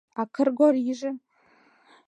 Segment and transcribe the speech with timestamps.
[0.19, 1.11] А Кргориже?